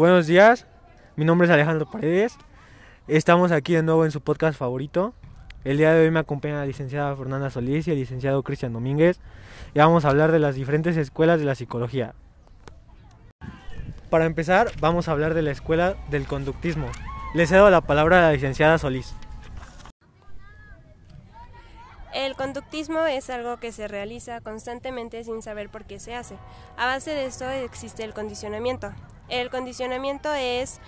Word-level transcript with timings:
Buenos 0.00 0.26
días, 0.26 0.66
mi 1.14 1.26
nombre 1.26 1.46
es 1.46 1.52
Alejandro 1.52 1.84
Paredes. 1.84 2.38
Estamos 3.06 3.52
aquí 3.52 3.74
de 3.74 3.82
nuevo 3.82 4.06
en 4.06 4.10
su 4.10 4.22
podcast 4.22 4.58
favorito. 4.58 5.12
El 5.62 5.76
día 5.76 5.92
de 5.92 6.06
hoy 6.06 6.10
me 6.10 6.20
acompaña 6.20 6.54
la 6.54 6.64
licenciada 6.64 7.14
Fernanda 7.14 7.50
Solís 7.50 7.86
y 7.86 7.90
el 7.90 7.98
licenciado 7.98 8.42
Cristian 8.42 8.72
Domínguez. 8.72 9.20
Y 9.74 9.78
vamos 9.78 10.06
a 10.06 10.08
hablar 10.08 10.32
de 10.32 10.38
las 10.38 10.54
diferentes 10.54 10.96
escuelas 10.96 11.38
de 11.38 11.44
la 11.44 11.54
psicología. 11.54 12.14
Para 14.08 14.24
empezar, 14.24 14.68
vamos 14.80 15.06
a 15.06 15.12
hablar 15.12 15.34
de 15.34 15.42
la 15.42 15.50
escuela 15.50 15.96
del 16.08 16.26
conductismo. 16.26 16.86
Le 17.34 17.46
cedo 17.46 17.68
la 17.68 17.82
palabra 17.82 18.20
a 18.20 18.22
la 18.22 18.32
licenciada 18.32 18.78
Solís. 18.78 19.14
El 22.14 22.36
conductismo 22.36 23.00
es 23.00 23.28
algo 23.28 23.58
que 23.58 23.70
se 23.70 23.86
realiza 23.86 24.40
constantemente 24.40 25.22
sin 25.24 25.42
saber 25.42 25.68
por 25.68 25.84
qué 25.84 26.00
se 26.00 26.14
hace. 26.14 26.36
A 26.78 26.86
base 26.86 27.10
de 27.10 27.26
esto 27.26 27.46
existe 27.50 28.02
el 28.02 28.14
condicionamiento. 28.14 28.94
El 29.30 29.48
condicionamiento 29.48 30.32
es, 30.34 30.80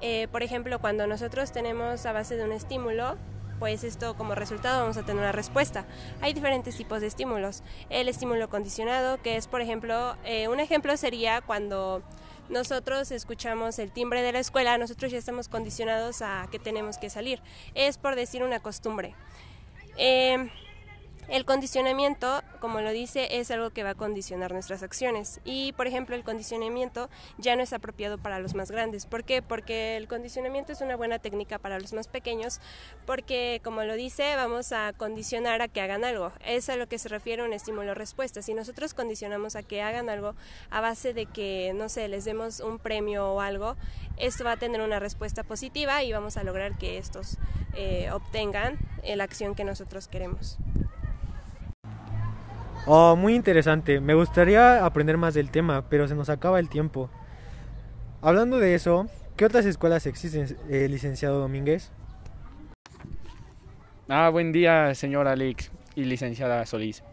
eh, 0.00 0.28
por 0.30 0.42
ejemplo, 0.42 0.78
cuando 0.78 1.06
nosotros 1.06 1.52
tenemos 1.52 2.06
a 2.06 2.12
base 2.12 2.36
de 2.36 2.44
un 2.44 2.52
estímulo, 2.52 3.18
pues 3.58 3.84
esto 3.84 4.16
como 4.16 4.34
resultado 4.34 4.80
vamos 4.80 4.96
a 4.96 5.02
tener 5.02 5.20
una 5.20 5.32
respuesta. 5.32 5.84
Hay 6.22 6.32
diferentes 6.32 6.76
tipos 6.76 7.00
de 7.00 7.08
estímulos. 7.08 7.62
El 7.90 8.08
estímulo 8.08 8.48
condicionado, 8.48 9.20
que 9.20 9.36
es, 9.36 9.48
por 9.48 9.60
ejemplo, 9.60 10.16
eh, 10.24 10.48
un 10.48 10.60
ejemplo 10.60 10.96
sería 10.96 11.42
cuando 11.42 12.02
nosotros 12.48 13.10
escuchamos 13.10 13.78
el 13.78 13.92
timbre 13.92 14.22
de 14.22 14.32
la 14.32 14.38
escuela, 14.38 14.78
nosotros 14.78 15.12
ya 15.12 15.18
estamos 15.18 15.48
condicionados 15.48 16.22
a 16.22 16.48
que 16.50 16.58
tenemos 16.58 16.96
que 16.96 17.10
salir. 17.10 17.42
Es 17.74 17.98
por 17.98 18.14
decir 18.16 18.42
una 18.42 18.60
costumbre. 18.60 19.14
Eh, 19.96 20.48
el 21.30 21.44
condicionamiento, 21.44 22.42
como 22.60 22.80
lo 22.80 22.90
dice, 22.90 23.38
es 23.38 23.52
algo 23.52 23.70
que 23.70 23.84
va 23.84 23.90
a 23.90 23.94
condicionar 23.94 24.52
nuestras 24.52 24.82
acciones. 24.82 25.40
Y, 25.44 25.72
por 25.74 25.86
ejemplo, 25.86 26.16
el 26.16 26.24
condicionamiento 26.24 27.08
ya 27.38 27.54
no 27.54 27.62
es 27.62 27.72
apropiado 27.72 28.18
para 28.18 28.40
los 28.40 28.56
más 28.56 28.72
grandes. 28.72 29.06
¿Por 29.06 29.22
qué? 29.22 29.40
Porque 29.40 29.96
el 29.96 30.08
condicionamiento 30.08 30.72
es 30.72 30.80
una 30.80 30.96
buena 30.96 31.20
técnica 31.20 31.60
para 31.60 31.78
los 31.78 31.92
más 31.92 32.08
pequeños, 32.08 32.60
porque, 33.06 33.60
como 33.62 33.84
lo 33.84 33.94
dice, 33.94 34.34
vamos 34.34 34.72
a 34.72 34.92
condicionar 34.92 35.62
a 35.62 35.68
que 35.68 35.80
hagan 35.80 36.04
algo. 36.04 36.32
Es 36.44 36.68
a 36.68 36.74
lo 36.74 36.88
que 36.88 36.98
se 36.98 37.08
refiere 37.08 37.44
un 37.44 37.52
estímulo-respuesta. 37.52 38.42
Si 38.42 38.52
nosotros 38.52 38.92
condicionamos 38.92 39.54
a 39.54 39.62
que 39.62 39.82
hagan 39.82 40.10
algo 40.10 40.34
a 40.70 40.80
base 40.80 41.14
de 41.14 41.26
que, 41.26 41.72
no 41.76 41.88
sé, 41.88 42.08
les 42.08 42.24
demos 42.24 42.58
un 42.58 42.80
premio 42.80 43.32
o 43.32 43.40
algo, 43.40 43.76
esto 44.16 44.42
va 44.42 44.52
a 44.52 44.56
tener 44.56 44.80
una 44.80 44.98
respuesta 44.98 45.44
positiva 45.44 46.02
y 46.02 46.12
vamos 46.12 46.36
a 46.36 46.42
lograr 46.42 46.76
que 46.76 46.98
estos 46.98 47.38
eh, 47.74 48.10
obtengan 48.10 48.78
la 49.04 49.22
acción 49.22 49.54
que 49.54 49.62
nosotros 49.62 50.08
queremos. 50.08 50.58
Oh, 52.86 53.14
muy 53.14 53.34
interesante. 53.34 54.00
Me 54.00 54.14
gustaría 54.14 54.84
aprender 54.84 55.18
más 55.18 55.34
del 55.34 55.50
tema, 55.50 55.88
pero 55.88 56.08
se 56.08 56.14
nos 56.14 56.30
acaba 56.30 56.58
el 56.58 56.68
tiempo. 56.68 57.10
Hablando 58.22 58.58
de 58.58 58.74
eso, 58.74 59.06
¿qué 59.36 59.44
otras 59.44 59.66
escuelas 59.66 60.06
existen, 60.06 60.56
eh, 60.70 60.88
licenciado 60.88 61.40
Domínguez? 61.40 61.92
Ah, 64.08 64.30
buen 64.30 64.50
día, 64.52 64.94
señor 64.94 65.28
Alex 65.28 65.70
y 65.94 66.04
licenciada 66.04 66.64
Solís. 66.64 67.04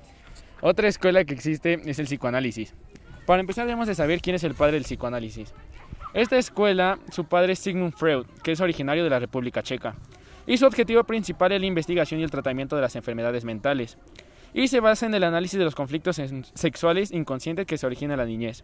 Otra 0.61 0.87
escuela 0.87 1.25
que 1.25 1.33
existe 1.33 1.81
es 1.85 1.99
el 1.99 2.05
psicoanálisis. 2.05 2.73
Para 3.25 3.41
empezar 3.41 3.65
debemos 3.65 3.87
de 3.87 3.95
saber 3.95 4.21
quién 4.21 4.37
es 4.37 4.43
el 4.45 4.55
padre 4.55 4.73
del 4.73 4.83
psicoanálisis. 4.83 5.53
Esta 6.13 6.37
escuela, 6.37 6.97
su 7.11 7.25
padre 7.25 7.53
es 7.53 7.59
Sigmund 7.59 7.93
Freud, 7.93 8.25
que 8.41 8.53
es 8.53 8.61
originario 8.61 9.03
de 9.03 9.09
la 9.09 9.19
República 9.19 9.61
Checa. 9.61 9.95
Y 10.47 10.57
su 10.57 10.65
objetivo 10.65 11.03
principal 11.03 11.51
es 11.51 11.59
la 11.59 11.67
investigación 11.67 12.21
y 12.21 12.23
el 12.23 12.31
tratamiento 12.31 12.77
de 12.77 12.81
las 12.81 12.95
enfermedades 12.95 13.43
mentales 13.43 13.97
y 14.57 14.69
se 14.69 14.79
basa 14.79 15.05
en 15.05 15.13
el 15.13 15.23
análisis 15.23 15.59
de 15.59 15.65
los 15.65 15.75
conflictos 15.75 16.19
sexuales 16.55 17.11
inconscientes 17.11 17.67
que 17.67 17.77
se 17.77 17.85
originan 17.85 18.13
en 18.13 18.17
la 18.17 18.25
niñez. 18.25 18.63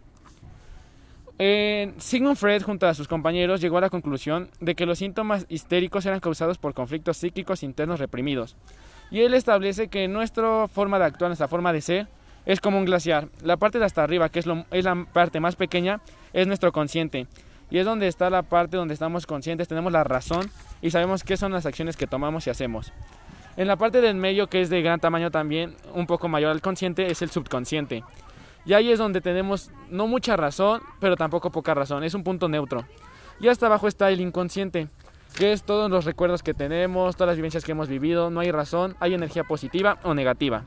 Sigmund 1.98 2.36
Freud, 2.36 2.62
junto 2.62 2.88
a 2.88 2.94
sus 2.94 3.06
compañeros, 3.06 3.60
llegó 3.60 3.78
a 3.78 3.82
la 3.82 3.90
conclusión 3.90 4.50
de 4.58 4.74
que 4.74 4.86
los 4.86 4.98
síntomas 4.98 5.46
histéricos 5.48 6.04
eran 6.04 6.18
causados 6.18 6.58
por 6.58 6.74
conflictos 6.74 7.18
psíquicos 7.18 7.62
internos 7.62 8.00
reprimidos. 8.00 8.56
Y 9.12 9.20
él 9.20 9.34
establece 9.34 9.86
que 9.86 10.08
nuestra 10.08 10.66
forma 10.66 10.98
de 10.98 11.04
actuar, 11.04 11.28
nuestra 11.28 11.46
forma 11.46 11.72
de 11.72 11.80
ser, 11.80 12.08
es 12.44 12.60
como 12.60 12.78
un 12.78 12.86
glaciar. 12.86 13.28
La 13.44 13.56
parte 13.56 13.78
de 13.78 13.84
hasta 13.84 14.02
arriba, 14.02 14.30
que 14.30 14.40
es 14.40 14.46
la 14.46 15.06
parte 15.12 15.38
más 15.38 15.54
pequeña, 15.54 16.00
es 16.32 16.48
nuestro 16.48 16.72
consciente. 16.72 17.28
Y 17.70 17.78
es 17.78 17.86
donde 17.86 18.08
está 18.08 18.30
la 18.30 18.42
parte 18.42 18.76
donde 18.76 18.94
estamos 18.94 19.26
conscientes, 19.26 19.68
tenemos 19.68 19.92
la 19.92 20.02
razón 20.02 20.50
y 20.82 20.90
sabemos 20.90 21.22
qué 21.22 21.36
son 21.36 21.52
las 21.52 21.66
acciones 21.66 21.96
que 21.96 22.08
tomamos 22.08 22.48
y 22.48 22.50
hacemos. 22.50 22.92
En 23.56 23.68
la 23.68 23.76
parte 23.76 24.00
del 24.00 24.16
medio, 24.16 24.48
que 24.48 24.60
es 24.60 24.70
de 24.70 24.82
gran 24.82 24.98
tamaño 24.98 25.30
también, 25.30 25.76
un 25.92 26.06
poco 26.06 26.28
mayor 26.28 26.50
al 26.50 26.60
consciente, 26.60 27.10
es 27.10 27.22
el 27.22 27.30
subconsciente. 27.30 28.02
Y 28.66 28.72
ahí 28.72 28.90
es 28.90 28.98
donde 28.98 29.20
tenemos 29.20 29.70
no 29.90 30.06
mucha 30.06 30.36
razón, 30.36 30.80
pero 30.98 31.16
tampoco 31.16 31.50
poca 31.50 31.74
razón. 31.74 32.02
Es 32.02 32.14
un 32.14 32.24
punto 32.24 32.48
neutro. 32.48 32.84
Y 33.40 33.48
hasta 33.48 33.66
abajo 33.66 33.88
está 33.88 34.10
el 34.10 34.20
inconsciente, 34.20 34.88
que 35.36 35.52
es 35.52 35.62
todos 35.62 35.90
los 35.90 36.04
recuerdos 36.04 36.42
que 36.42 36.54
tenemos, 36.54 37.14
todas 37.16 37.28
las 37.28 37.36
vivencias 37.36 37.64
que 37.64 37.72
hemos 37.72 37.88
vivido. 37.88 38.30
No 38.30 38.40
hay 38.40 38.50
razón, 38.50 38.96
hay 39.00 39.14
energía 39.14 39.44
positiva 39.44 39.98
o 40.02 40.14
negativa. 40.14 40.64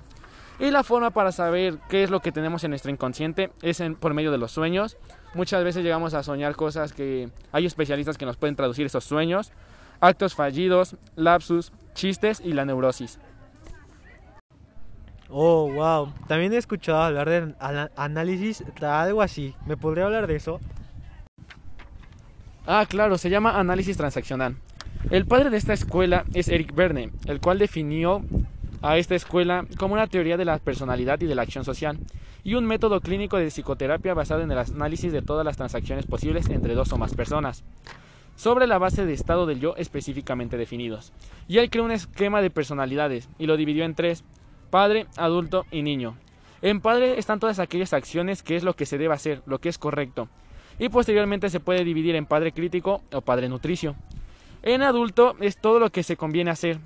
Y 0.59 0.71
la 0.71 0.83
forma 0.83 1.11
para 1.11 1.31
saber 1.31 1.77
qué 1.89 2.03
es 2.03 2.09
lo 2.09 2.19
que 2.19 2.31
tenemos 2.31 2.63
en 2.63 2.71
nuestro 2.71 2.91
inconsciente 2.91 3.51
es 3.61 3.81
por 3.99 4.13
medio 4.13 4.31
de 4.31 4.37
los 4.37 4.51
sueños. 4.51 4.97
Muchas 5.35 5.63
veces 5.63 5.83
llegamos 5.83 6.13
a 6.13 6.23
soñar 6.23 6.55
cosas 6.55 6.93
que 6.93 7.29
hay 7.51 7.65
especialistas 7.65 8.17
que 8.17 8.25
nos 8.25 8.37
pueden 8.37 8.55
traducir 8.55 8.85
esos 8.85 9.03
sueños. 9.03 9.51
Actos 9.99 10.35
fallidos, 10.35 10.95
lapsus, 11.15 11.71
chistes 11.93 12.41
y 12.43 12.53
la 12.53 12.65
neurosis. 12.65 13.19
Oh, 15.29 15.71
wow. 15.71 16.13
También 16.27 16.53
he 16.53 16.57
escuchado 16.57 17.01
hablar 17.01 17.29
de 17.29 17.55
análisis, 17.95 18.63
algo 18.81 19.21
así. 19.21 19.55
¿Me 19.65 19.75
podría 19.75 20.05
hablar 20.05 20.27
de 20.27 20.35
eso? 20.35 20.59
Ah, 22.65 22.85
claro, 22.87 23.17
se 23.17 23.29
llama 23.29 23.59
análisis 23.59 23.97
transaccional. 23.97 24.55
El 25.09 25.25
padre 25.25 25.49
de 25.49 25.57
esta 25.57 25.73
escuela 25.73 26.25
es 26.33 26.47
Eric 26.47 26.73
Verne, 26.75 27.11
el 27.25 27.39
cual 27.39 27.59
definió 27.59 28.21
a 28.81 28.97
esta 28.97 29.15
escuela 29.15 29.65
como 29.77 29.93
una 29.93 30.07
teoría 30.07 30.37
de 30.37 30.45
la 30.45 30.59
personalidad 30.59 31.19
y 31.21 31.25
de 31.25 31.35
la 31.35 31.41
acción 31.41 31.65
social 31.65 31.97
y 32.43 32.55
un 32.55 32.65
método 32.65 33.01
clínico 33.01 33.37
de 33.37 33.49
psicoterapia 33.49 34.13
basado 34.13 34.41
en 34.41 34.51
el 34.51 34.57
análisis 34.57 35.11
de 35.11 35.21
todas 35.21 35.45
las 35.45 35.57
transacciones 35.57 36.05
posibles 36.05 36.49
entre 36.49 36.75
dos 36.75 36.91
o 36.93 36.97
más 36.97 37.13
personas 37.13 37.63
sobre 38.37 38.67
la 38.67 38.77
base 38.77 39.05
de 39.05 39.13
estado 39.13 39.47
del 39.47 39.59
yo 39.59 39.75
específicamente 39.75 40.57
definidos. 40.57 41.11
Y 41.47 41.57
él 41.57 41.69
creó 41.69 41.83
un 41.83 41.91
esquema 41.91 42.41
de 42.41 42.51
personalidades 42.51 43.27
y 43.37 43.47
lo 43.47 43.57
dividió 43.57 43.83
en 43.83 43.95
tres, 43.95 44.23
padre, 44.69 45.07
adulto 45.17 45.65
y 45.71 45.81
niño. 45.81 46.15
En 46.61 46.79
padre 46.79 47.17
están 47.19 47.39
todas 47.39 47.59
aquellas 47.59 47.93
acciones 47.93 48.43
que 48.43 48.55
es 48.55 48.63
lo 48.63 48.75
que 48.75 48.85
se 48.85 48.97
debe 48.97 49.15
hacer, 49.15 49.41
lo 49.47 49.59
que 49.59 49.69
es 49.69 49.77
correcto. 49.77 50.29
Y 50.79 50.89
posteriormente 50.89 51.49
se 51.49 51.59
puede 51.59 51.83
dividir 51.83 52.15
en 52.15 52.27
padre 52.27 52.51
crítico 52.51 53.01
o 53.11 53.21
padre 53.21 53.49
nutricio. 53.49 53.95
En 54.61 54.83
adulto 54.83 55.35
es 55.39 55.57
todo 55.57 55.79
lo 55.79 55.89
que 55.91 56.03
se 56.03 56.15
conviene 56.15 56.51
hacer. 56.51 56.79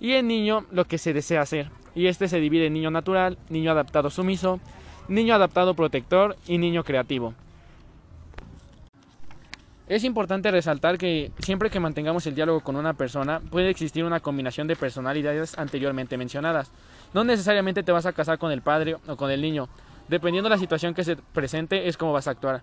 Y 0.00 0.12
en 0.12 0.26
niño 0.26 0.64
lo 0.70 0.86
que 0.86 0.96
se 0.96 1.12
desea 1.12 1.42
hacer. 1.42 1.70
Y 1.94 2.06
este 2.06 2.28
se 2.28 2.40
divide 2.40 2.66
en 2.66 2.72
niño 2.72 2.90
natural, 2.90 3.36
niño 3.50 3.72
adaptado 3.72 4.08
sumiso, 4.08 4.58
niño 5.08 5.34
adaptado 5.34 5.74
protector 5.74 6.36
y 6.46 6.56
niño 6.56 6.82
creativo. 6.82 7.34
Es 9.88 10.04
importante 10.04 10.50
resaltar 10.50 10.98
que 10.98 11.32
siempre 11.38 11.70
que 11.70 11.80
mantengamos 11.80 12.26
el 12.26 12.34
diálogo 12.34 12.60
con 12.60 12.76
una 12.76 12.92
persona 12.92 13.40
puede 13.40 13.70
existir 13.70 14.04
una 14.04 14.20
combinación 14.20 14.68
de 14.68 14.76
personalidades 14.76 15.56
anteriormente 15.58 16.18
mencionadas. 16.18 16.70
No 17.14 17.24
necesariamente 17.24 17.82
te 17.82 17.90
vas 17.90 18.04
a 18.04 18.12
casar 18.12 18.38
con 18.38 18.52
el 18.52 18.60
padre 18.60 18.96
o 19.06 19.16
con 19.16 19.30
el 19.30 19.40
niño. 19.40 19.70
Dependiendo 20.08 20.50
de 20.50 20.56
la 20.56 20.60
situación 20.60 20.92
que 20.92 21.04
se 21.04 21.16
presente 21.16 21.88
es 21.88 21.96
como 21.96 22.12
vas 22.12 22.28
a 22.28 22.32
actuar. 22.32 22.62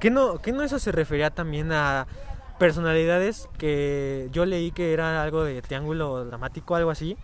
¿Qué 0.00 0.10
no, 0.10 0.38
qué 0.38 0.50
no 0.50 0.64
eso 0.64 0.80
se 0.80 0.90
refería 0.90 1.30
también 1.30 1.70
a 1.70 2.08
personalidades 2.58 3.48
que 3.56 4.28
yo 4.32 4.44
leí 4.44 4.72
que 4.72 4.92
era 4.92 5.22
algo 5.22 5.44
de 5.44 5.62
triángulo 5.62 6.24
dramático, 6.24 6.74
algo 6.74 6.90
así? 6.90 7.16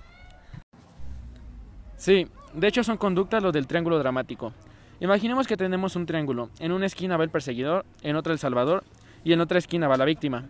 Sí, 1.96 2.28
de 2.54 2.68
hecho 2.68 2.84
son 2.84 2.96
conductas 2.96 3.42
los 3.42 3.52
del 3.52 3.66
triángulo 3.66 3.98
dramático. 3.98 4.52
Imaginemos 5.02 5.48
que 5.48 5.56
tenemos 5.56 5.96
un 5.96 6.06
triángulo. 6.06 6.48
En 6.60 6.70
una 6.70 6.86
esquina 6.86 7.16
va 7.16 7.24
el 7.24 7.30
perseguidor, 7.30 7.84
en 8.02 8.14
otra 8.14 8.32
el 8.32 8.38
salvador 8.38 8.84
y 9.24 9.32
en 9.32 9.40
otra 9.40 9.58
esquina 9.58 9.88
va 9.88 9.96
la 9.96 10.04
víctima. 10.04 10.44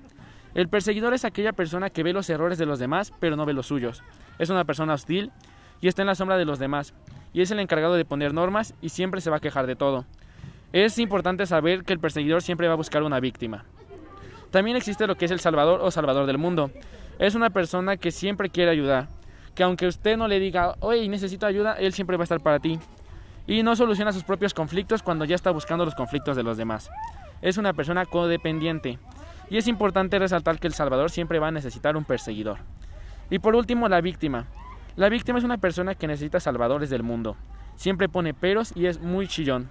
El 0.55 0.69
perseguidor 0.69 1.15
es 1.15 1.25
aquella 1.25 1.55
persona 1.55 1.89
que 1.89 2.03
ve 2.03 2.13
los 2.13 2.29
errores 2.29 2.59
de 2.59 2.67
los 2.67 2.79
demás 2.79 3.15
pero 3.19 3.35
no 3.35 3.47
ve 3.47 3.55
los 3.55 3.69
suyos. 3.69 4.03
Es 4.39 4.51
una 4.51 4.67
persona 4.67 4.93
hostil 4.93 5.31
y 5.81 5.89
está 5.89 6.03
en 6.03 6.09
la 6.09 6.15
sombra 6.15 6.37
de 6.37 6.45
los 6.45 6.59
demás. 6.59 6.93
Y 7.33 7.41
es 7.41 7.51
el 7.51 7.61
encargado 7.61 7.95
de 7.95 8.05
poner 8.05 8.35
normas 8.35 8.75
y 8.83 8.91
siempre 8.91 9.23
se 9.23 9.31
va 9.31 9.39
a 9.39 9.41
quejar 9.41 9.67
de 9.67 9.75
todo. 9.75 10.05
Es 10.75 10.99
importante 10.99 11.47
saber 11.47 11.85
que 11.85 11.95
el 11.95 11.99
perseguidor 11.99 12.43
siempre 12.43 12.67
va 12.67 12.75
a 12.75 12.77
buscar 12.77 13.05
una 13.05 13.21
víctima. 13.21 13.65
También 14.51 14.77
existe 14.77 15.07
lo 15.07 15.15
que 15.15 15.25
es 15.25 15.31
el 15.31 15.41
salvador 15.41 15.81
o 15.81 15.91
salvador 15.91 16.27
del 16.27 16.37
mundo. 16.37 16.71
Es 17.19 17.35
una 17.35 17.49
persona 17.49 17.97
que 17.97 18.11
siempre 18.11 18.51
quiere 18.51 18.71
ayudar. 18.71 19.09
Que 19.55 19.63
aunque 19.63 19.87
usted 19.87 20.19
no 20.19 20.29
le 20.29 20.41
diga, 20.41 20.75
oye, 20.81 21.09
necesito 21.09 21.47
ayuda, 21.47 21.73
él 21.73 21.95
siempre 21.95 22.19
va 22.19 22.25
a 22.25 22.25
estar 22.25 22.41
para 22.41 22.59
ti 22.59 22.79
y 23.47 23.63
no 23.63 23.77
soluciona 23.77 24.13
sus 24.13 24.25
propios 24.25 24.55
conflictos 24.55 25.03
cuando 25.03 25.25
ya 25.25 25.35
está 25.35 25.51
buscando 25.51 25.85
los 25.85 25.95
conflictos 25.95 26.37
de 26.37 26.43
los 26.43 26.57
demás. 26.57 26.91
Es 27.41 27.59
una 27.59 27.73
persona 27.73 28.07
codependiente. 28.07 28.99
Y 29.51 29.59
es 29.59 29.67
importante 29.67 30.19
resaltar 30.19 30.59
que 30.59 30.67
el 30.67 30.75
Salvador 30.75 31.11
siempre 31.11 31.39
va 31.39 31.49
a 31.49 31.53
necesitar 31.53 31.97
un 31.97 32.05
perseguidor. 32.05 32.59
Y 33.31 33.39
por 33.39 33.55
último, 33.55 33.89
la 33.89 34.01
víctima. 34.01 34.47
La 34.97 35.09
víctima 35.09 35.39
es 35.39 35.45
una 35.45 35.59
persona 35.59 35.95
que 35.95 36.07
necesita 36.07 36.39
salvadores 36.39 36.91
del 36.91 37.03
mundo. 37.03 37.37
Siempre 37.77 38.09
pone 38.09 38.35
peros 38.35 38.73
y 38.77 38.87
es 38.87 39.01
muy 39.01 39.27
chillón. 39.27 39.69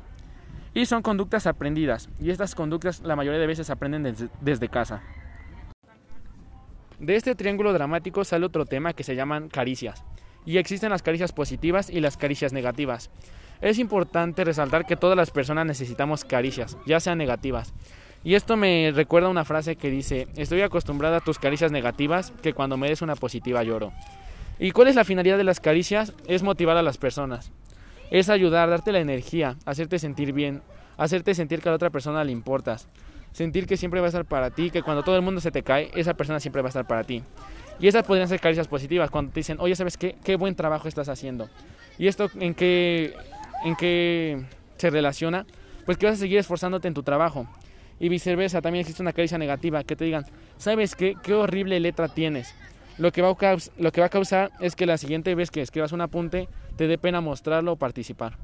Y 0.73 0.85
son 0.85 1.01
conductas 1.01 1.47
aprendidas, 1.47 2.09
y 2.17 2.29
estas 2.29 2.55
conductas 2.55 3.01
la 3.01 3.17
mayoría 3.17 3.39
de 3.39 3.47
veces 3.47 3.69
aprenden 3.69 4.15
desde, 4.39 4.69
casa. 4.69 5.01
De 6.97 7.17
este 7.17 7.35
triángulo 7.35 7.73
dramático 7.73 8.23
sale 8.23 8.45
otro 8.45 8.65
tema 8.65 8.93
que 8.93 9.03
se 9.03 9.15
llaman 9.15 9.49
caricias, 9.49 10.05
y 10.45 10.57
existen 10.57 10.89
las 10.89 11.03
caricias 11.03 11.33
positivas 11.33 11.89
y 11.89 11.99
las 11.99 12.15
caricias 12.15 12.53
negativas. 12.53 13.09
Es 13.61 13.77
importante 13.77 14.43
resaltar 14.43 14.85
que 14.85 14.95
todas 14.95 15.15
las 15.15 15.29
personas 15.29 15.67
necesitamos 15.67 16.25
caricias, 16.25 16.77
ya 16.87 16.99
sean 16.99 17.19
negativas. 17.19 17.73
Y 18.23 18.35
esto 18.35 18.57
me 18.57 18.91
recuerda 18.93 19.29
una 19.29 19.45
frase 19.45 19.75
que 19.75 19.89
dice, 19.89 20.27
estoy 20.35 20.61
acostumbrada 20.61 21.17
a 21.17 21.21
tus 21.21 21.39
caricias 21.39 21.71
negativas, 21.71 22.33
que 22.41 22.53
cuando 22.53 22.77
me 22.77 22.89
des 22.89 23.01
una 23.01 23.15
positiva 23.15 23.63
lloro. 23.63 23.93
¿Y 24.59 24.71
cuál 24.71 24.87
es 24.87 24.95
la 24.95 25.03
finalidad 25.03 25.37
de 25.37 25.43
las 25.43 25.59
caricias? 25.59 26.13
Es 26.27 26.43
motivar 26.43 26.77
a 26.77 26.83
las 26.83 26.97
personas. 26.97 27.51
Es 28.11 28.29
ayudar, 28.29 28.69
darte 28.69 28.91
la 28.91 28.99
energía, 28.99 29.55
hacerte 29.65 29.97
sentir 29.97 30.33
bien, 30.33 30.61
hacerte 30.97 31.33
sentir 31.33 31.61
que 31.61 31.69
a 31.69 31.71
la 31.71 31.77
otra 31.77 31.89
persona 31.89 32.23
le 32.23 32.31
importas. 32.31 32.87
Sentir 33.31 33.65
que 33.65 33.77
siempre 33.77 34.01
va 34.01 34.07
a 34.07 34.09
estar 34.09 34.25
para 34.25 34.51
ti, 34.51 34.69
que 34.69 34.83
cuando 34.83 35.03
todo 35.03 35.15
el 35.15 35.21
mundo 35.21 35.39
se 35.39 35.51
te 35.51 35.63
cae, 35.63 35.89
esa 35.95 36.13
persona 36.15 36.39
siempre 36.39 36.61
va 36.61 36.67
a 36.67 36.69
estar 36.69 36.85
para 36.85 37.03
ti. 37.03 37.23
Y 37.79 37.87
esas 37.87 38.03
podrían 38.03 38.27
ser 38.27 38.39
caricias 38.39 38.67
positivas, 38.67 39.09
cuando 39.09 39.31
te 39.31 39.39
dicen, 39.39 39.57
oye, 39.59 39.75
¿sabes 39.75 39.97
qué? 39.97 40.15
Qué 40.23 40.35
buen 40.35 40.55
trabajo 40.55 40.87
estás 40.87 41.09
haciendo. 41.09 41.49
¿Y 41.97 42.07
esto 42.07 42.29
en 42.39 42.53
qué, 42.53 43.15
en 43.63 43.75
qué 43.75 44.43
se 44.77 44.89
relaciona? 44.89 45.45
Pues 45.85 45.97
que 45.97 46.05
vas 46.05 46.15
a 46.15 46.19
seguir 46.19 46.39
esforzándote 46.39 46.87
en 46.87 46.93
tu 46.93 47.03
trabajo. 47.03 47.47
Y 47.99 48.09
viceversa, 48.09 48.61
también 48.61 48.81
existe 48.81 49.01
una 49.01 49.13
caricia 49.13 49.37
negativa, 49.37 49.83
que 49.83 49.95
te 49.95 50.05
digan, 50.05 50.25
¿sabes 50.57 50.95
qué? 50.95 51.15
Qué 51.21 51.33
horrible 51.33 51.79
letra 51.79 52.07
tienes. 52.07 52.55
Lo 52.97 53.11
que, 53.11 53.21
va 53.21 53.29
a 53.29 53.57
lo 53.77 53.91
que 53.91 54.01
va 54.01 54.07
a 54.07 54.09
causar 54.09 54.51
es 54.59 54.75
que 54.75 54.85
la 54.85 54.97
siguiente 54.97 55.33
vez 55.35 55.49
que 55.49 55.61
escribas 55.61 55.91
un 55.91 56.01
apunte 56.01 56.49
te 56.77 56.87
dé 56.87 56.97
pena 56.97 57.21
mostrarlo 57.21 57.73
o 57.73 57.75
participar. 57.75 58.37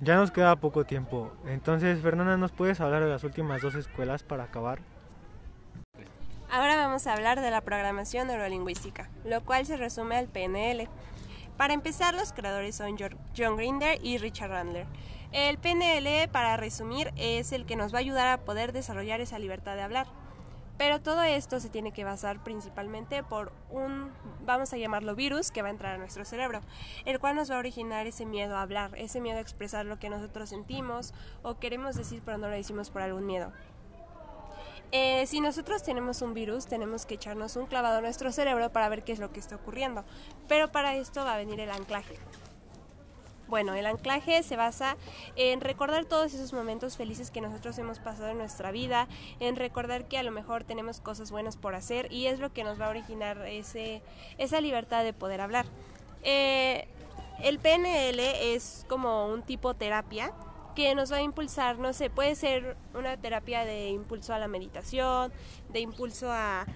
Ya 0.00 0.16
nos 0.16 0.30
queda 0.30 0.56
poco 0.56 0.84
tiempo. 0.84 1.32
Entonces, 1.46 2.00
Fernanda, 2.02 2.36
¿nos 2.36 2.52
puedes 2.52 2.80
hablar 2.80 3.02
de 3.02 3.08
las 3.08 3.24
últimas 3.24 3.62
dos 3.62 3.74
escuelas 3.74 4.22
para 4.22 4.44
acabar? 4.44 4.80
Ahora 6.50 6.76
vamos 6.76 7.06
a 7.06 7.14
hablar 7.14 7.40
de 7.40 7.50
la 7.50 7.62
programación 7.62 8.28
neurolingüística, 8.28 9.08
lo 9.24 9.40
cual 9.40 9.66
se 9.66 9.76
resume 9.76 10.16
al 10.16 10.26
PNL. 10.26 10.88
Para 11.56 11.72
empezar, 11.72 12.14
los 12.14 12.32
creadores 12.32 12.74
son 12.74 12.96
John 13.36 13.56
Grinder 13.56 13.98
y 14.02 14.18
Richard 14.18 14.50
Randler. 14.50 14.86
El 15.30 15.58
PNL, 15.58 16.28
para 16.30 16.56
resumir, 16.56 17.12
es 17.16 17.52
el 17.52 17.64
que 17.64 17.76
nos 17.76 17.94
va 17.94 17.98
a 17.98 18.00
ayudar 18.00 18.28
a 18.28 18.44
poder 18.44 18.72
desarrollar 18.72 19.20
esa 19.20 19.38
libertad 19.38 19.76
de 19.76 19.82
hablar. 19.82 20.06
Pero 20.76 21.00
todo 21.00 21.22
esto 21.22 21.60
se 21.60 21.68
tiene 21.68 21.92
que 21.92 22.02
basar 22.02 22.42
principalmente 22.42 23.22
por 23.22 23.52
un, 23.70 24.10
vamos 24.44 24.72
a 24.72 24.76
llamarlo 24.76 25.14
virus, 25.14 25.52
que 25.52 25.62
va 25.62 25.68
a 25.68 25.70
entrar 25.70 25.94
a 25.94 25.98
nuestro 25.98 26.24
cerebro, 26.24 26.60
el 27.04 27.20
cual 27.20 27.36
nos 27.36 27.48
va 27.48 27.56
a 27.56 27.58
originar 27.60 28.08
ese 28.08 28.26
miedo 28.26 28.56
a 28.56 28.62
hablar, 28.62 28.90
ese 28.96 29.20
miedo 29.20 29.38
a 29.38 29.40
expresar 29.40 29.86
lo 29.86 30.00
que 30.00 30.10
nosotros 30.10 30.48
sentimos 30.48 31.14
o 31.44 31.60
queremos 31.60 31.94
decir 31.94 32.22
pero 32.24 32.38
no 32.38 32.48
lo 32.48 32.54
decimos 32.54 32.90
por 32.90 33.02
algún 33.02 33.24
miedo. 33.24 33.52
Eh, 34.92 35.26
si 35.26 35.40
nosotros 35.40 35.82
tenemos 35.82 36.22
un 36.22 36.34
virus, 36.34 36.66
tenemos 36.66 37.06
que 37.06 37.14
echarnos 37.14 37.56
un 37.56 37.66
clavado 37.66 37.98
a 37.98 38.00
nuestro 38.00 38.30
cerebro 38.32 38.70
para 38.70 38.88
ver 38.88 39.02
qué 39.02 39.12
es 39.12 39.18
lo 39.18 39.32
que 39.32 39.40
está 39.40 39.56
ocurriendo. 39.56 40.04
Pero 40.48 40.70
para 40.70 40.94
esto 40.96 41.24
va 41.24 41.34
a 41.34 41.36
venir 41.36 41.60
el 41.60 41.70
anclaje. 41.70 42.18
Bueno, 43.46 43.74
el 43.74 43.84
anclaje 43.86 44.42
se 44.42 44.56
basa 44.56 44.96
en 45.36 45.60
recordar 45.60 46.06
todos 46.06 46.32
esos 46.32 46.52
momentos 46.52 46.96
felices 46.96 47.30
que 47.30 47.40
nosotros 47.40 47.78
hemos 47.78 47.98
pasado 47.98 48.28
en 48.28 48.38
nuestra 48.38 48.70
vida, 48.70 49.06
en 49.38 49.56
recordar 49.56 50.08
que 50.08 50.16
a 50.16 50.22
lo 50.22 50.30
mejor 50.30 50.64
tenemos 50.64 51.00
cosas 51.00 51.30
buenas 51.30 51.56
por 51.56 51.74
hacer 51.74 52.10
y 52.10 52.26
es 52.26 52.40
lo 52.40 52.52
que 52.52 52.64
nos 52.64 52.80
va 52.80 52.86
a 52.86 52.90
originar 52.90 53.46
ese, 53.46 54.02
esa 54.38 54.60
libertad 54.60 55.04
de 55.04 55.12
poder 55.12 55.40
hablar. 55.42 55.66
Eh, 56.22 56.88
el 57.42 57.58
PNL 57.58 58.18
es 58.18 58.86
como 58.88 59.26
un 59.26 59.42
tipo 59.42 59.74
terapia 59.74 60.32
que 60.74 60.94
nos 60.94 61.12
va 61.12 61.16
a 61.16 61.22
impulsar, 61.22 61.78
no 61.78 61.92
sé, 61.92 62.10
puede 62.10 62.34
ser 62.34 62.76
una 62.94 63.16
terapia 63.16 63.64
de 63.64 63.88
impulso 63.88 64.34
a 64.34 64.38
la 64.38 64.48
meditación, 64.48 65.32
de 65.72 65.80
impulso 65.80 66.28
a, 66.30 66.66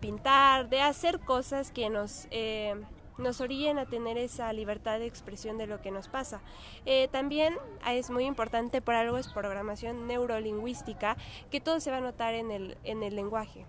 pintar, 0.00 0.68
de 0.68 0.80
hacer 0.82 1.20
cosas 1.20 1.70
que 1.70 1.90
nos... 1.90 2.26
Eh, 2.30 2.74
nos 3.18 3.40
orillen 3.40 3.78
a 3.78 3.86
tener 3.86 4.16
esa 4.16 4.52
libertad 4.52 5.00
de 5.00 5.06
expresión 5.06 5.58
de 5.58 5.66
lo 5.66 5.82
que 5.82 5.90
nos 5.90 6.06
pasa. 6.08 6.40
Eh, 6.86 7.08
también 7.10 7.56
es 7.86 8.10
muy 8.10 8.24
importante, 8.24 8.80
por 8.80 8.94
algo 8.94 9.18
es 9.18 9.26
programación 9.26 10.06
neurolingüística, 10.06 11.16
que 11.50 11.60
todo 11.60 11.80
se 11.80 11.90
va 11.90 11.96
a 11.96 12.00
notar 12.00 12.34
en 12.34 12.52
el, 12.52 12.78
en 12.84 13.02
el 13.02 13.16
lenguaje. 13.16 13.66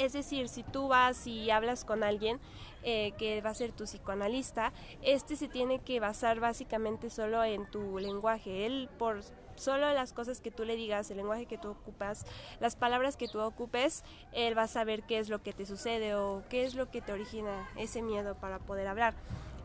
Es 0.00 0.14
decir, 0.14 0.48
si 0.48 0.62
tú 0.62 0.88
vas 0.88 1.26
y 1.26 1.50
hablas 1.50 1.84
con 1.84 2.02
alguien 2.02 2.40
eh, 2.82 3.12
que 3.18 3.42
va 3.42 3.50
a 3.50 3.54
ser 3.54 3.72
tu 3.72 3.84
psicoanalista, 3.84 4.72
este 5.02 5.36
se 5.36 5.46
tiene 5.46 5.80
que 5.80 6.00
basar 6.00 6.40
básicamente 6.40 7.10
solo 7.10 7.44
en 7.44 7.70
tu 7.70 7.98
lenguaje. 7.98 8.64
Él 8.64 8.88
por 8.98 9.20
solo 9.56 9.92
las 9.92 10.14
cosas 10.14 10.40
que 10.40 10.50
tú 10.50 10.64
le 10.64 10.76
digas, 10.76 11.10
el 11.10 11.18
lenguaje 11.18 11.44
que 11.44 11.58
tú 11.58 11.68
ocupas, 11.68 12.24
las 12.60 12.76
palabras 12.76 13.18
que 13.18 13.28
tú 13.28 13.40
ocupes, 13.40 14.02
él 14.32 14.56
va 14.56 14.62
a 14.62 14.68
saber 14.68 15.02
qué 15.02 15.18
es 15.18 15.28
lo 15.28 15.42
que 15.42 15.52
te 15.52 15.66
sucede 15.66 16.14
o 16.14 16.44
qué 16.48 16.64
es 16.64 16.74
lo 16.74 16.90
que 16.90 17.02
te 17.02 17.12
origina 17.12 17.68
ese 17.76 18.00
miedo 18.00 18.36
para 18.36 18.58
poder 18.58 18.86
hablar. 18.86 19.12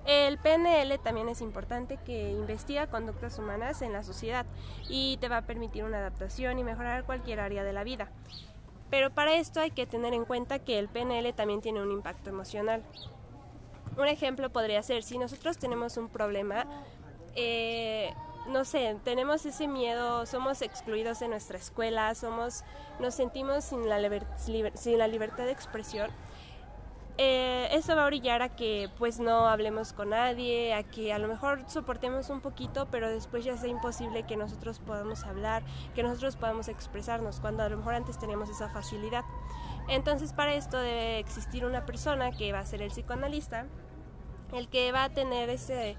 El 0.05 0.37
PNL 0.37 0.99
también 0.99 1.29
es 1.29 1.39
importante 1.39 1.97
que 2.05 2.33
investiga 2.33 2.87
conductas 2.87 3.39
humanas 3.39 3.81
en 3.81 3.93
la 3.93 4.03
sociedad 4.03 4.45
y 4.89 5.15
te 5.21 5.29
va 5.29 5.37
a 5.37 5.45
permitir 5.47 5.85
una 5.85 5.99
adaptación 5.99 6.59
y 6.59 6.65
mejorar 6.65 7.05
cualquier 7.05 7.39
área 7.39 7.63
de 7.63 7.71
la 7.71 7.85
vida. 7.85 8.11
Pero 8.89 9.11
para 9.11 9.33
esto 9.35 9.59
hay 9.59 9.71
que 9.71 9.85
tener 9.85 10.13
en 10.13 10.25
cuenta 10.25 10.59
que 10.59 10.79
el 10.79 10.87
PNL 10.87 11.33
también 11.33 11.61
tiene 11.61 11.81
un 11.81 11.91
impacto 11.91 12.29
emocional. 12.29 12.83
Un 13.97 14.07
ejemplo 14.07 14.49
podría 14.49 14.83
ser, 14.83 15.03
si 15.03 15.17
nosotros 15.17 15.57
tenemos 15.57 15.97
un 15.97 16.09
problema, 16.09 16.65
eh, 17.35 18.13
no 18.47 18.63
sé, 18.65 18.97
tenemos 19.03 19.45
ese 19.45 19.67
miedo, 19.67 20.25
somos 20.25 20.61
excluidos 20.61 21.19
de 21.19 21.27
nuestra 21.27 21.57
escuela, 21.57 22.13
somos, 22.13 22.63
nos 22.99 23.15
sentimos 23.15 23.63
sin 23.63 23.89
la, 23.89 23.99
sin 24.75 24.97
la 24.97 25.07
libertad 25.07 25.45
de 25.45 25.51
expresión. 25.51 26.11
Eh, 27.17 27.69
eso 27.71 27.95
va 27.95 28.03
a 28.03 28.05
orillar 28.07 28.41
a 28.41 28.49
que 28.49 28.89
pues 28.97 29.19
no 29.19 29.47
hablemos 29.47 29.93
con 29.93 30.09
nadie, 30.09 30.73
a 30.73 30.83
que 30.83 31.13
a 31.13 31.19
lo 31.19 31.29
mejor 31.29 31.63
soportemos 31.67 32.29
un 32.29 32.41
poquito, 32.41 32.87
pero 32.91 33.09
después 33.09 33.45
ya 33.45 33.55
sea 33.55 33.69
imposible 33.69 34.23
que 34.23 34.35
nosotros 34.35 34.79
podamos 34.79 35.23
hablar, 35.23 35.63
que 35.93 36.03
nosotros 36.03 36.35
podamos 36.35 36.67
expresarnos, 36.67 37.39
cuando 37.39 37.63
a 37.63 37.69
lo 37.69 37.77
mejor 37.77 37.93
antes 37.93 38.19
teníamos 38.19 38.49
esa 38.49 38.67
facilidad. 38.69 39.23
Entonces 39.87 40.33
para 40.33 40.55
esto 40.55 40.77
debe 40.77 41.19
existir 41.19 41.65
una 41.65 41.85
persona 41.85 42.31
que 42.31 42.51
va 42.51 42.59
a 42.59 42.65
ser 42.65 42.81
el 42.81 42.89
psicoanalista, 42.89 43.65
el 44.53 44.67
que 44.67 44.91
va 44.91 45.05
a 45.05 45.09
tener 45.09 45.49
ese 45.49 45.95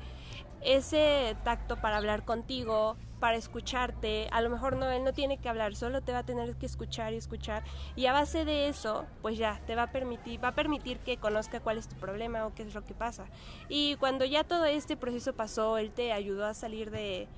ese 0.63 1.37
tacto 1.45 1.77
para 1.77 1.97
hablar 1.97 2.25
contigo, 2.25 2.97
para 3.21 3.37
escucharte. 3.37 4.29
A 4.33 4.41
lo 4.41 4.51
mejor 4.51 4.77
no, 4.77 4.91
él 4.91 5.05
no 5.05 5.13
tiene 5.13 5.39
que 5.39 5.49
hablar, 5.49 5.75
solo 5.75 6.03
te 6.03 6.13
va 6.13 6.19
a 6.19 6.27
tener 6.27 6.57
que 6.57 6.67
escuchar 6.67 7.13
y 7.13 7.17
escuchar. 7.17 7.65
Y 7.95 8.07
a 8.07 8.13
base 8.13 8.45
de 8.45 8.69
eso, 8.69 9.07
pues 9.23 9.39
ya, 9.39 9.61
te 9.67 9.75
va 9.75 9.85
a 9.85 9.93
permitir, 9.93 10.43
va 10.43 10.49
a 10.49 10.55
permitir 10.55 10.99
que 10.99 11.17
conozca 11.17 11.61
cuál 11.61 11.79
es 11.79 11.89
tu 11.89 11.97
problema 11.97 12.47
o 12.47 12.55
qué 12.55 12.63
es 12.63 12.75
lo 12.75 12.85
que 12.85 12.95
pasa. 12.95 13.27
Y 13.69 13.97
cuando 13.97 14.25
ya 14.25 14.45
todo 14.45 14.65
este 14.65 14.97
proceso 14.97 15.35
pasó, 15.35 15.79
él 15.79 15.93
te 15.93 16.13
ayudó 16.13 16.47
a 16.47 16.55
salir 16.55 16.91
de, 16.91 17.29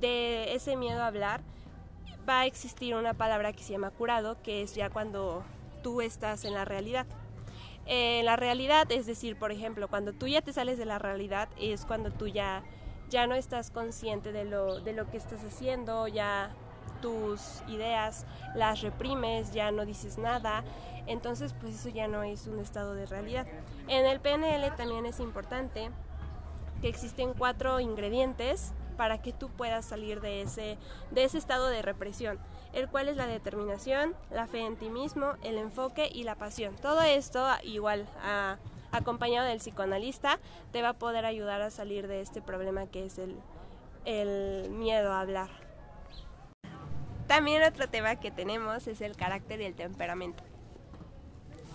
de 0.00 0.54
ese 0.54 0.76
miedo 0.76 1.02
a 1.02 1.08
hablar, 1.08 1.42
va 2.28 2.40
a 2.40 2.46
existir 2.46 2.94
una 2.94 3.14
palabra 3.14 3.52
que 3.52 3.62
se 3.62 3.72
llama 3.72 3.90
curado, 3.90 4.40
que 4.42 4.62
es 4.62 4.74
ya 4.74 4.90
cuando 4.90 5.44
tú 5.82 6.00
estás 6.00 6.44
en 6.44 6.54
la 6.54 6.64
realidad. 6.64 7.06
Eh, 7.86 8.22
la 8.24 8.34
realidad, 8.36 8.90
es 8.90 9.06
decir, 9.06 9.38
por 9.38 9.52
ejemplo, 9.52 9.88
cuando 9.88 10.12
tú 10.12 10.26
ya 10.26 10.42
te 10.42 10.52
sales 10.52 10.76
de 10.76 10.86
la 10.86 10.98
realidad 10.98 11.48
es 11.58 11.86
cuando 11.86 12.10
tú 12.10 12.26
ya, 12.26 12.64
ya 13.08 13.26
no 13.28 13.34
estás 13.36 13.70
consciente 13.70 14.32
de 14.32 14.44
lo, 14.44 14.80
de 14.80 14.92
lo 14.92 15.08
que 15.08 15.16
estás 15.16 15.44
haciendo, 15.44 16.08
ya 16.08 16.50
tus 17.00 17.62
ideas 17.68 18.26
las 18.54 18.80
reprimes, 18.80 19.52
ya 19.52 19.70
no 19.70 19.84
dices 19.84 20.18
nada, 20.18 20.64
entonces 21.06 21.54
pues 21.60 21.76
eso 21.76 21.88
ya 21.88 22.08
no 22.08 22.24
es 22.24 22.48
un 22.48 22.58
estado 22.58 22.94
de 22.94 23.06
realidad. 23.06 23.46
En 23.86 24.04
el 24.04 24.18
PNL 24.18 24.74
también 24.76 25.06
es 25.06 25.20
importante 25.20 25.90
que 26.80 26.88
existen 26.88 27.34
cuatro 27.34 27.78
ingredientes 27.78 28.72
para 28.96 29.22
que 29.22 29.32
tú 29.32 29.48
puedas 29.50 29.84
salir 29.84 30.20
de 30.20 30.42
ese, 30.42 30.78
de 31.10 31.24
ese 31.24 31.38
estado 31.38 31.68
de 31.68 31.82
represión 31.82 32.38
el 32.72 32.88
cual 32.88 33.08
es 33.08 33.16
la 33.16 33.26
determinación, 33.26 34.14
la 34.30 34.46
fe 34.46 34.60
en 34.60 34.76
ti 34.76 34.88
mismo, 34.88 35.34
el 35.42 35.58
enfoque 35.58 36.10
y 36.12 36.24
la 36.24 36.34
pasión. 36.34 36.76
Todo 36.76 37.02
esto 37.02 37.46
igual 37.62 38.06
acompañado 38.92 39.46
del 39.46 39.58
psicoanalista 39.58 40.38
te 40.72 40.82
va 40.82 40.90
a 40.90 40.92
poder 40.94 41.24
ayudar 41.24 41.62
a 41.62 41.70
salir 41.70 42.08
de 42.08 42.20
este 42.20 42.42
problema 42.42 42.86
que 42.86 43.06
es 43.06 43.18
el, 43.18 43.36
el 44.04 44.70
miedo 44.70 45.12
a 45.12 45.20
hablar. 45.20 45.50
También 47.26 47.62
otro 47.64 47.88
tema 47.88 48.16
que 48.16 48.30
tenemos 48.30 48.86
es 48.86 49.00
el 49.00 49.16
carácter 49.16 49.60
y 49.60 49.64
el 49.64 49.74
temperamento. 49.74 50.44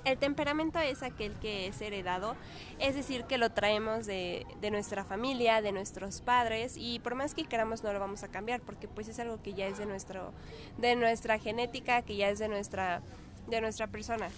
El 0.03 0.17
temperamento 0.17 0.79
es 0.79 1.03
aquel 1.03 1.33
que 1.33 1.67
es 1.67 1.79
heredado, 1.79 2.35
es 2.79 2.95
decir, 2.95 3.25
que 3.25 3.37
lo 3.37 3.51
traemos 3.51 4.07
de, 4.07 4.47
nuestra 4.71 5.03
familia, 5.03 5.61
de 5.61 5.71
nuestros 5.71 6.21
padres 6.21 6.75
y 6.75 6.99
por 6.99 7.13
más 7.13 7.35
que 7.35 7.43
queramos 7.45 7.83
no 7.83 7.93
lo 7.93 7.99
vamos 7.99 8.23
a 8.23 8.27
cambiar 8.27 8.61
porque 8.61 8.87
pues 8.87 9.07
es 9.07 9.19
algo 9.19 9.41
que 9.43 9.53
ya 9.53 9.67
es 9.67 9.77
de, 9.77 9.85
nuestro, 9.85 10.33
de 10.79 10.95
nuestra 10.95 11.37
genética, 11.37 12.01
que 12.01 12.15
ya 12.15 12.29
es 12.29 12.39
de 12.39 12.47
nuestra, 12.47 13.01
de 13.47 13.61
nuestra 13.61 13.87
persona. 13.87 14.29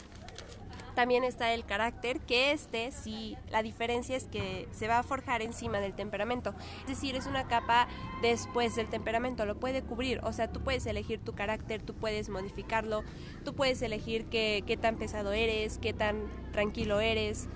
También 0.95 1.23
está 1.23 1.53
el 1.53 1.65
carácter, 1.65 2.19
que 2.19 2.51
este 2.51 2.91
sí, 2.91 3.35
la 3.49 3.63
diferencia 3.63 4.15
es 4.15 4.25
que 4.25 4.67
se 4.71 4.87
va 4.87 4.99
a 4.99 5.03
forjar 5.03 5.41
encima 5.41 5.79
del 5.79 5.93
temperamento. 5.93 6.53
Es 6.81 6.87
decir, 6.87 7.15
es 7.15 7.25
una 7.25 7.47
capa 7.47 7.87
después 8.21 8.75
del 8.75 8.87
temperamento, 8.87 9.45
lo 9.45 9.59
puede 9.59 9.81
cubrir. 9.81 10.19
O 10.23 10.33
sea, 10.33 10.51
tú 10.51 10.61
puedes 10.61 10.85
elegir 10.85 11.19
tu 11.19 11.33
carácter, 11.33 11.81
tú 11.81 11.95
puedes 11.95 12.29
modificarlo, 12.29 13.03
tú 13.43 13.55
puedes 13.55 13.81
elegir 13.81 14.25
qué, 14.25 14.63
qué 14.67 14.77
tan 14.77 14.97
pesado 14.97 15.31
eres, 15.31 15.79
qué 15.79 15.93
tan 15.93 16.27
tranquilo 16.51 16.99
eres. 16.99 17.47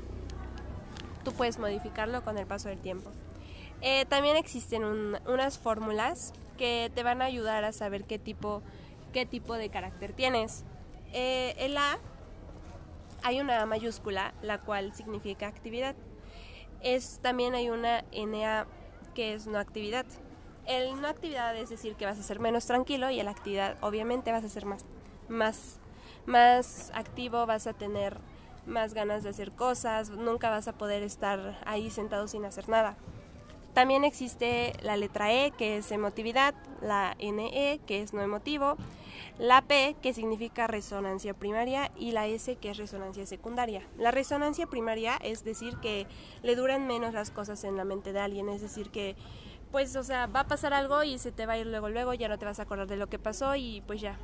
Tú 1.24 1.32
puedes 1.34 1.60
modificarlo 1.60 2.24
con 2.24 2.38
el 2.38 2.48
paso 2.48 2.70
del 2.70 2.80
tiempo. 2.80 3.12
Eh, 3.82 4.06
también 4.06 4.38
existen 4.38 4.84
unas 4.84 5.60
fórmulas 5.60 6.34
que 6.58 6.92
te 6.96 7.04
van 7.04 7.22
a 7.22 7.26
ayudar 7.26 7.64
a 7.64 7.72
saber 7.72 8.06
qué 8.06 8.18
tipo, 8.18 8.64
qué 9.14 9.26
tipo 9.26 9.54
de 9.54 9.70
carácter 9.70 10.14
tienes. 10.14 10.64
Eh, 11.14 11.56
el 11.60 11.78
A 11.78 12.00
hay 13.24 13.40
una 13.40 13.66
mayúscula, 13.66 14.34
la 14.42 14.60
cual 14.60 14.94
significa 14.94 15.48
actividad. 15.48 15.96
Es, 16.82 17.20
también 17.22 17.56
hay 17.56 17.70
una 17.70 18.04
NA 18.12 18.68
que 19.16 19.34
es 19.34 19.48
no 19.48 19.58
actividad. 19.58 20.06
El 20.66 21.02
no 21.02 21.08
actividad 21.08 21.56
es 21.56 21.70
decir 21.70 21.96
que 21.96 22.06
vas 22.06 22.20
a 22.20 22.24
ser 22.24 22.40
menos 22.40 22.66
tranquilo 22.66 23.10
y 23.10 23.20
el 23.20 23.28
actividad 23.28 23.78
obviamente 23.82 24.32
vas 24.32 24.44
a 24.44 24.50
ser 24.50 24.66
más, 24.66 24.86
más, 25.30 25.80
más 26.26 26.92
activo, 26.94 27.46
vas 27.46 27.68
a 27.68 27.74
tener 27.74 28.18
más 28.66 28.94
ganas 28.94 29.24
de 29.24 29.30
hacer 29.30 29.52
cosas, 29.52 30.10
nunca 30.10 30.50
vas 30.50 30.68
a 30.68 30.78
poder 30.78 31.04
estar 31.04 31.58
ahí 31.66 31.90
sentado 31.90 32.28
sin 32.28 32.46
hacer 32.46 32.68
nada. 32.70 32.98
También 33.74 34.04
existe 34.04 34.74
la 34.82 34.98
letra 34.98 35.32
E, 35.32 35.52
que 35.52 35.78
es 35.78 35.92
emotividad, 35.92 36.54
la 36.82 37.16
NE, 37.20 37.80
que 37.86 38.02
es 38.02 38.14
no 38.14 38.22
emotivo, 38.22 38.76
la 39.40 39.62
P, 39.62 39.96
que 40.02 40.14
significa 40.14 40.68
resonancia 40.68 41.34
primaria, 41.34 41.92
y 41.98 42.12
la 42.12 42.28
S, 42.28 42.56
que 42.56 42.72
es 42.72 42.78
resonancia 42.78 43.26
secundaria. 43.26 43.88
La 43.98 44.12
resonancia 44.12 44.68
primaria 44.68 45.18
es 45.18 45.44
decir 45.44 45.78
que 45.78 46.08
le 46.44 46.56
duran 46.56 46.88
menos 46.88 47.14
las 47.14 47.32
cosas 47.32 47.64
en 47.64 47.78
la 47.78 47.86
mente 47.86 48.14
de 48.14 48.20
alguien, 48.20 48.50
es 48.50 48.62
decir 48.62 48.90
que 48.90 49.16
pues, 49.72 49.96
o 49.96 50.04
sea, 50.04 50.28
va 50.28 50.42
a 50.42 50.48
pasar 50.48 50.74
algo 50.74 51.04
y 51.04 51.18
se 51.18 51.32
te 51.32 51.46
va 51.46 51.54
a 51.54 51.58
ir 51.58 51.68
luego, 51.68 51.90
luego, 51.90 52.14
ya 52.14 52.30
no 52.30 52.40
te 52.40 52.46
vas 52.46 52.60
a 52.60 52.64
acordar 52.64 52.88
de 52.88 52.96
lo 52.96 53.08
que 53.08 53.20
pasó 53.20 53.56
y 53.56 53.84
pues 53.86 54.00
ya, 54.00 54.18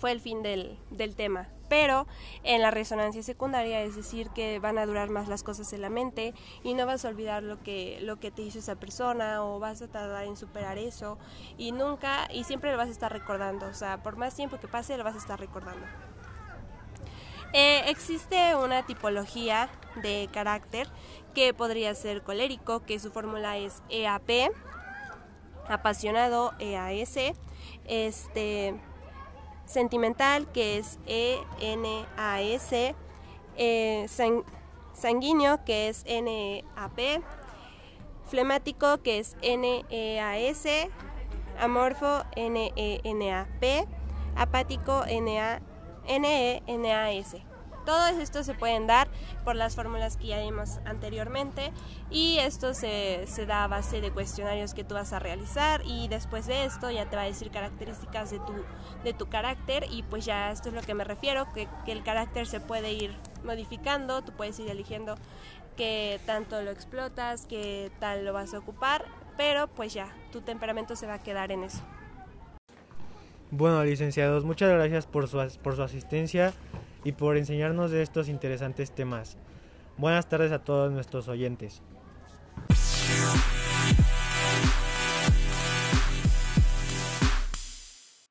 fue 0.00 0.12
el 0.12 0.20
fin 0.20 0.42
del, 0.42 0.78
del 0.90 1.14
tema. 1.14 1.48
Pero 1.68 2.06
en 2.42 2.62
la 2.62 2.70
resonancia 2.70 3.22
secundaria, 3.22 3.82
es 3.82 3.96
decir, 3.96 4.30
que 4.30 4.58
van 4.58 4.78
a 4.78 4.86
durar 4.86 5.10
más 5.10 5.28
las 5.28 5.42
cosas 5.42 5.72
en 5.72 5.82
la 5.82 5.90
mente 5.90 6.34
y 6.62 6.74
no 6.74 6.86
vas 6.86 7.04
a 7.04 7.08
olvidar 7.08 7.42
lo 7.42 7.62
que, 7.62 7.98
lo 8.02 8.18
que 8.20 8.30
te 8.30 8.42
hizo 8.42 8.58
esa 8.58 8.76
persona 8.76 9.42
o 9.44 9.58
vas 9.58 9.82
a 9.82 9.88
tardar 9.88 10.24
en 10.24 10.36
superar 10.36 10.78
eso 10.78 11.18
y 11.58 11.72
nunca, 11.72 12.28
y 12.32 12.44
siempre 12.44 12.70
lo 12.70 12.78
vas 12.78 12.88
a 12.88 12.92
estar 12.92 13.12
recordando. 13.12 13.66
O 13.66 13.74
sea, 13.74 14.02
por 14.02 14.16
más 14.16 14.34
tiempo 14.34 14.58
que 14.58 14.68
pase, 14.68 14.96
lo 14.96 15.04
vas 15.04 15.14
a 15.14 15.18
estar 15.18 15.38
recordando. 15.38 15.86
Eh, 17.52 17.88
existe 17.88 18.54
una 18.56 18.84
tipología 18.84 19.70
de 20.02 20.28
carácter 20.32 20.88
que 21.34 21.54
podría 21.54 21.94
ser 21.94 22.22
colérico, 22.22 22.80
que 22.80 22.98
su 22.98 23.10
fórmula 23.10 23.56
es 23.56 23.82
EAP, 23.88 24.50
apasionado 25.68 26.52
EAS, 26.58 27.16
este 27.86 28.74
sentimental, 29.66 30.46
que 30.52 30.78
es 30.78 30.98
E-N-A-S, 31.06 32.94
eh, 33.56 34.06
sanguíneo, 34.94 35.64
que 35.64 35.88
es 35.88 36.02
N-A-P, 36.06 37.22
flemático, 38.24 39.02
que 39.02 39.18
es 39.18 39.36
N-E-A-S, 39.42 40.90
amorfo, 41.60 42.22
N-E-N-A-P, 42.34 43.86
apático, 44.36 45.04
N-E-N-A-S. 45.06 45.86
Todos 47.86 48.18
estos 48.18 48.44
se 48.44 48.54
pueden 48.54 48.88
dar 48.88 49.06
por 49.44 49.54
las 49.54 49.76
fórmulas 49.76 50.16
que 50.16 50.26
ya 50.26 50.40
vimos 50.40 50.80
anteriormente 50.84 51.72
y 52.10 52.38
esto 52.38 52.74
se, 52.74 53.24
da 53.46 53.62
a 53.62 53.68
base 53.68 54.00
de 54.00 54.10
cuestionarios 54.10 54.74
que 54.74 54.82
tú 54.82 54.94
vas 54.94 55.12
a 55.12 55.20
realizar 55.20 55.82
y 55.86 56.08
después 56.08 56.48
de 56.48 56.64
esto 56.64 56.90
ya 56.90 57.08
te 57.08 57.14
va 57.14 57.22
a 57.22 57.26
decir 57.26 57.52
características 57.52 58.32
de 58.32 58.40
tu, 58.40 58.54
de 59.04 59.12
tu 59.12 59.28
carácter 59.28 59.86
y 59.88 60.02
pues 60.02 60.24
ya 60.24 60.50
esto 60.50 60.70
es 60.70 60.74
lo 60.74 60.82
que 60.82 60.94
me 60.94 61.04
refiero, 61.04 61.46
que, 61.54 61.68
que 61.84 61.92
el 61.92 62.02
carácter 62.02 62.48
se 62.48 62.58
puede 62.58 62.92
ir 62.92 63.16
modificando, 63.44 64.20
tú 64.22 64.32
puedes 64.32 64.58
ir 64.58 64.68
eligiendo 64.68 65.14
qué 65.76 66.18
tanto 66.26 66.60
lo 66.62 66.72
explotas, 66.72 67.46
qué 67.46 67.92
tal 68.00 68.24
lo 68.24 68.32
vas 68.32 68.52
a 68.52 68.58
ocupar, 68.58 69.04
pero 69.36 69.68
pues 69.68 69.94
ya, 69.94 70.12
tu 70.32 70.40
temperamento 70.40 70.96
se 70.96 71.06
va 71.06 71.14
a 71.14 71.22
quedar 71.22 71.52
en 71.52 71.62
eso. 71.62 71.82
Bueno, 73.52 73.84
licenciados, 73.84 74.44
muchas 74.44 74.70
gracias 74.70 75.06
por 75.06 75.28
su, 75.28 75.38
por 75.62 75.76
su 75.76 75.84
asistencia 75.84 76.52
y 77.06 77.12
por 77.12 77.36
enseñarnos 77.36 77.92
de 77.92 78.02
estos 78.02 78.28
interesantes 78.28 78.90
temas. 78.90 79.36
Buenas 79.96 80.28
tardes 80.28 80.50
a 80.50 80.64
todos 80.64 80.90
nuestros 80.90 81.28
oyentes. 81.28 81.80